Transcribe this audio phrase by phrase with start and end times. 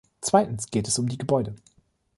[0.19, 1.53] Zweitens geht es um die Gebäude.